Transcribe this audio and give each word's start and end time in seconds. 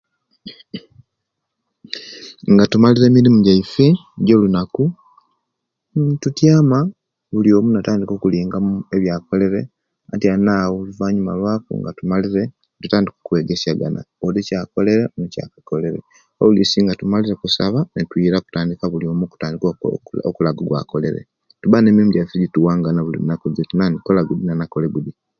Nga 2.51 2.65
tumalire 2.71 3.05
emirimu 3.09 3.39
gyaisu, 3.45 3.87
ejolunaku, 4.21 4.83
tutyaama 6.21 6.79
buli 7.33 7.49
oomu 7.51 7.69
tutandiika 7.75 8.13
okulingamu 8.15 8.73
ebyakolere, 8.95 9.61
atyanu 10.13 10.49
awoo 10.53 10.79
oluvanyuma 10.83 11.31
nga 11.79 11.91
tumalire, 11.97 12.43
tutandiika 12.81 13.17
okweegesyagana, 13.21 14.01
oodi 14.23 14.39
ekyakolere, 14.43 15.03
oonu 15.09 15.25
ekyakolere; 15.29 15.99
olwiisi 16.41 16.77
nga 16.83 16.97
tumalire 16.99 17.33
okusaba, 17.35 17.79
nitwiira 17.93 18.35
okutandiika 18.37 18.85
buli 18.91 19.05
oomu 19.07 19.23
okutandiika 19.25 19.65
okulaga 20.29 20.59
ogwakolere, 20.63 21.21
tubba 21.61 21.77
nemirimo 21.79 22.13
gyaisu 22.13 22.33
ejetuwangana 22.35 22.99
buli 23.03 23.17
lunaku 23.21 23.45
nti 23.49 23.61
naani 23.77 23.97
kola 24.05 24.21
gudi 24.27 24.41
onaani 24.43 24.63
akole 24.65 24.87
gudi. 24.95 25.11